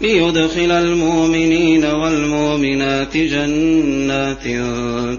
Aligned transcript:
ليدخل 0.00 0.70
المؤمنين 0.70 1.84
والمؤمنات 1.84 3.16
جنات 3.16 4.42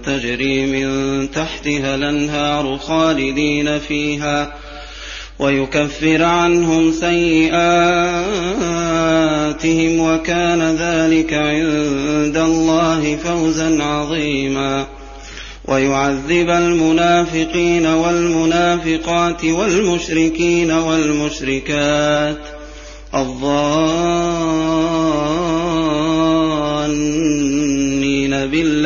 تجري 0.06 0.66
من 0.66 1.30
تحتها 1.30 1.94
الأنهار 1.94 2.78
خالدين 2.78 3.78
فيها 3.78 4.54
ويكفر 5.38 6.22
عنهم 6.22 6.92
سيئاتهم 6.92 7.50
وكان 10.00 10.76
ذلك 10.76 11.32
عند 11.32 12.36
الله 12.36 13.16
فوزا 13.16 13.82
عظيما. 13.82 14.86
ويعذب 15.64 16.50
المنافقين 16.50 17.86
والمنافقات 17.86 19.44
والمشركين 19.44 20.70
والمشركات. 20.70 22.38
الظانين 23.14 24.27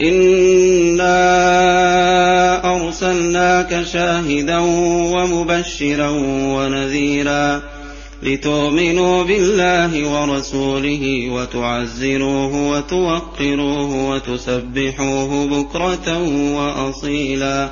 انا 0.00 1.14
ارسلناك 2.76 3.82
شاهدا 3.92 4.58
ومبشرا 5.14 6.08
ونذيرا 6.56 7.62
لتؤمنوا 8.22 9.24
بالله 9.24 10.08
ورسوله 10.08 11.28
وتعزروه 11.30 12.70
وتوقروه 12.70 14.10
وتسبحوه 14.10 15.46
بكره 15.46 16.18
واصيلا 16.54 17.70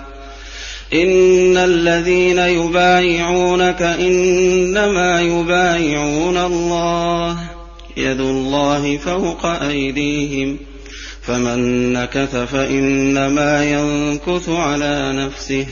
ان 0.93 1.57
الذين 1.57 2.39
يبايعونك 2.39 3.83
انما 3.83 5.21
يبايعون 5.21 6.37
الله 6.37 7.37
يد 7.97 8.21
الله 8.21 8.97
فوق 8.97 9.47
أيديهم 9.47 10.59
فمن 11.23 11.93
نكث 11.93 12.37
فإنما 12.37 13.65
ينكث 13.65 14.49
على 14.49 15.13
نفسه 15.13 15.67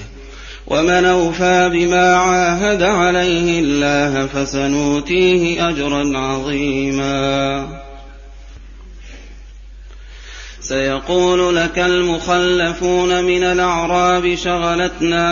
ومن 0.66 1.04
أوفى 1.04 1.70
بما 1.72 2.16
عاهد 2.16 2.82
عليه 2.82 3.60
الله 3.60 4.26
فسنؤتيه 4.26 5.68
أجرا 5.68 6.18
عظيما. 6.18 7.66
سيقول 10.60 11.56
لك 11.56 11.78
المخلفون 11.78 13.24
من 13.24 13.42
الأعراب 13.42 14.34
شغلتنا 14.34 15.26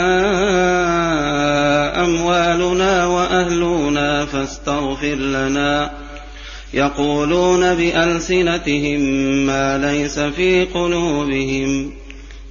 أموالنا 2.04 3.06
وأهلنا 3.06 4.26
فاستغفر 4.26 5.14
لنا 5.14 5.90
يقولون 6.74 7.74
بألسنتهم 7.74 9.00
ما 9.46 9.78
ليس 9.78 10.18
في 10.18 10.64
قلوبهم 10.64 11.90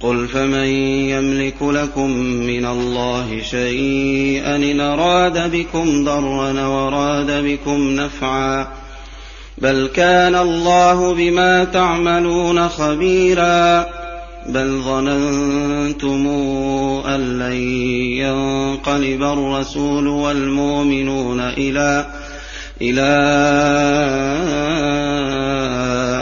قل 0.00 0.28
فمن 0.28 0.66
يملك 1.10 1.62
لكم 1.62 2.10
من 2.20 2.66
الله 2.66 3.42
شيئا 3.42 4.56
إن 4.56 4.80
أراد 4.80 5.52
بكم 5.52 6.04
ضرا 6.04 6.66
وراد 6.66 7.44
بكم 7.44 7.90
نفعا 7.90 8.68
بل 9.58 9.90
كان 9.94 10.34
الله 10.34 11.14
بما 11.14 11.64
تعملون 11.64 12.68
خبيرا 12.68 13.86
بل 14.48 14.80
ظننتم 14.84 16.26
أن 17.06 17.38
لن 17.38 17.62
ينقلب 18.18 19.22
الرسول 19.22 20.06
والمؤمنون 20.06 21.40
إلى 21.40 22.06
إلى 22.82 23.10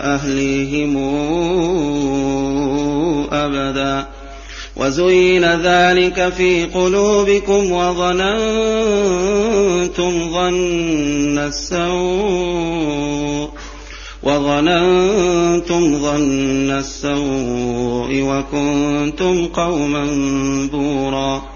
أهليهم 0.04 0.96
أبدا. 3.32 4.06
وزين 4.76 5.44
ذلك 5.44 6.32
في 6.36 6.64
قلوبكم 6.64 7.72
وظننتم 7.72 8.32
ظن 10.32 11.38
السوء 11.38 12.96
وظننتم 14.22 15.98
ظن 15.98 16.70
السوء 16.70 18.22
وكنتم 18.22 19.46
قوما 19.46 20.04
بورا. 20.72 21.55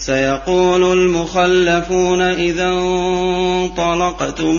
سيقول 0.00 0.98
المخلفون 0.98 2.22
إذا 2.22 2.68
انطلقتم 2.68 4.58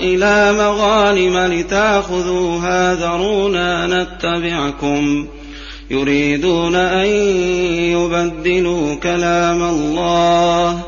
إلى 0.00 0.52
مغانم 0.52 1.38
لتاخذوها 1.52 2.94
ذرونا 2.94 3.86
نتبعكم 3.86 5.26
يريدون 5.90 6.74
أن 6.74 7.06
يبدلوا 7.76 8.94
كلام 8.94 9.62
الله 9.62 10.82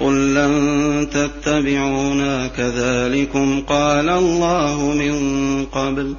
قل 0.00 0.34
لن 0.34 1.06
تتبعونا 1.12 2.46
كذلكم 2.46 3.62
قال 3.68 4.08
الله 4.08 4.80
من 4.80 5.14
قبل 5.66 6.14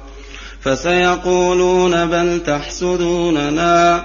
فسيقولون 0.60 2.06
بل 2.06 2.40
تحسدوننا 2.46 4.04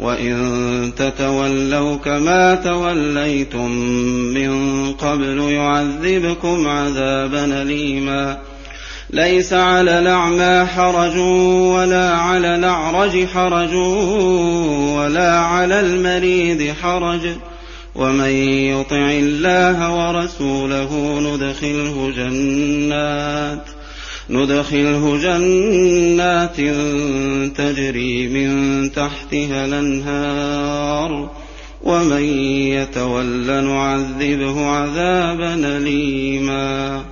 وإن 0.00 0.92
تتولوا 0.96 1.96
كما 1.96 2.54
توليتم 2.54 3.70
من 4.34 4.92
قبل 4.92 5.38
يعذبكم 5.38 6.68
عذابا 6.68 7.62
أليما 7.62 8.38
ليس 9.10 9.52
على 9.52 9.98
الأعمى 9.98 10.66
حرج 10.66 11.16
ولا 11.76 12.10
على 12.16 12.54
الأعرج 12.54 13.26
حرج 13.26 13.74
ولا 14.94 15.38
على 15.38 15.80
المريض 15.80 16.74
حرج 16.82 17.20
ومن 17.94 18.30
يطع 18.70 19.10
الله 19.10 19.94
ورسوله 19.96 21.20
ندخله 21.20 22.12
جنات 22.16 23.79
ندخله 24.30 25.16
جنات 25.16 26.56
تجري 27.56 28.28
من 28.28 28.92
تحتها 28.92 29.64
الأنهار 29.64 31.30
ومن 31.82 32.22
يتول 32.68 33.64
نعذبه 33.64 34.66
عذابا 34.66 35.54
أليما. 35.76 37.04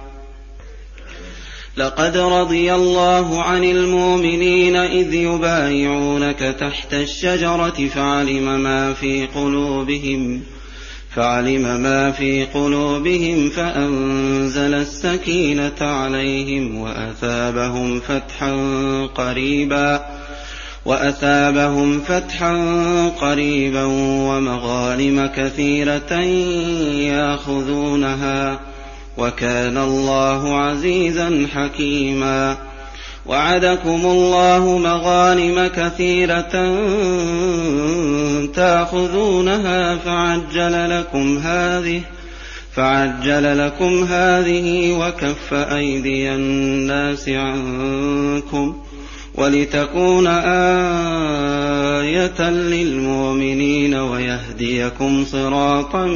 لقد 1.76 2.16
رضي 2.16 2.74
الله 2.74 3.42
عن 3.42 3.64
المؤمنين 3.64 4.76
إذ 4.76 5.14
يبايعونك 5.14 6.56
تحت 6.60 6.94
الشجرة 6.94 7.88
فعلم 7.94 8.60
ما 8.62 8.92
في 8.92 9.26
قلوبهم. 9.26 10.42
فعلم 11.18 11.80
ما 11.80 12.10
في 12.10 12.44
قلوبهم 12.44 13.50
فأنزل 13.50 14.74
السكينة 14.74 15.80
عليهم 15.80 16.78
وأثابهم 16.78 18.00
فتحا 18.00 18.52
قريبا 19.14 20.06
وأثابهم 20.84 22.00
فتحا 22.00 22.54
قريبا 23.20 23.84
ومغانم 24.28 25.30
كثيرة 25.36 26.12
يأخذونها 27.10 28.60
وكان 29.18 29.78
الله 29.78 30.56
عزيزا 30.56 31.46
حكيما 31.54 32.56
وعدكم 33.28 34.06
الله 34.06 34.78
مغانم 34.78 35.66
كثيرة 35.66 36.52
تأخذونها 38.46 39.96
فعجل 39.96 40.98
لكم 40.98 41.38
هذه 41.38 42.00
فعجل 42.75 43.66
لكم 43.66 44.04
هذه 44.04 44.92
وكف 44.92 45.54
أيدي 45.54 46.34
الناس 46.34 47.28
عنكم 47.28 48.76
ولتكون 49.34 50.26
آية 51.96 52.50
للمؤمنين 52.50 53.94
ويهديكم 53.94 55.25
صراطا 55.25 56.06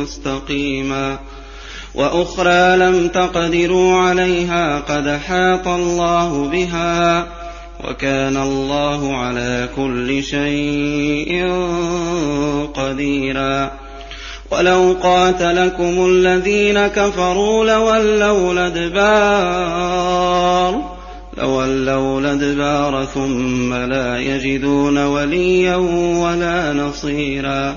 مستقيما 0.00 1.18
وأخرى 1.96 2.76
لم 2.76 3.08
تقدروا 3.08 3.96
عليها 3.96 4.78
قد 4.80 5.08
حاط 5.08 5.68
الله 5.68 6.48
بها 6.48 7.26
وكان 7.84 8.36
الله 8.36 9.16
على 9.16 9.68
كل 9.76 10.22
شيء 10.22 11.46
قديرا. 12.74 13.70
ولو 14.50 14.96
قاتلكم 15.02 16.06
الذين 16.06 16.86
كفروا 16.86 17.64
لولوا 17.64 18.52
الأدبار 18.52 19.76
لولوا 21.38 22.20
الأدبار 22.20 23.04
ثم 23.14 23.74
لا 23.74 24.18
يجدون 24.18 24.98
وليا 24.98 25.76
ولا 25.76 26.72
نصيرا. 26.72 27.76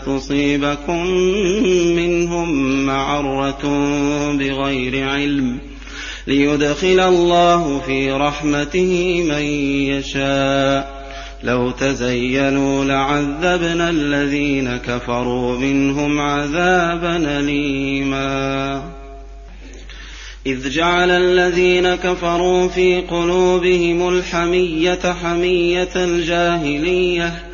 فتصيبكم 0.00 1.06
منهم 1.96 2.80
معرة 2.86 3.62
بغير 4.32 5.08
علم 5.08 5.58
ليدخل 6.26 7.00
الله 7.00 7.80
في 7.86 8.12
رحمته 8.12 9.22
من 9.28 9.42
يشاء. 9.92 11.04
لو 11.42 11.70
تزينوا 11.70 12.84
لعذبنا 12.84 13.90
الذين 13.90 14.76
كفروا 14.76 15.58
منهم 15.58 16.20
عذابا 16.20 17.16
أليما. 17.40 18.82
إذ 20.46 20.70
جعل 20.70 21.10
الذين 21.10 21.94
كفروا 21.94 22.68
في 22.68 23.00
قلوبهم 23.00 24.08
الحمية 24.08 25.12
حمية 25.22 25.92
الجاهلية 25.96 27.53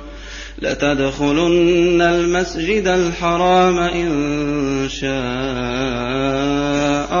لتدخلن 0.61 2.01
المسجد 2.01 2.87
الحرام 2.87 3.79
إن 3.79 4.87
شاء 4.89 5.11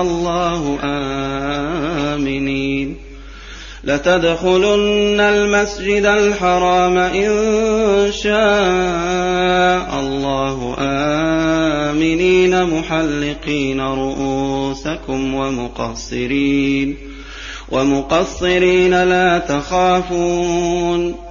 الله. 0.01 0.79
آمنين. 2.15 2.95
لتدخلن 3.83 5.19
المسجد 5.19 6.05
الحرام 6.05 6.97
إن 6.97 7.31
شاء 8.11 9.99
الله. 9.99 10.75
آمنين. 10.79 12.63
محلقين 12.63 13.81
رؤوسكم 13.81 15.35
ومقصرين. 15.35 16.93
ومقصرين 17.71 18.93
لا 18.93 19.37
تخافون. 19.37 21.30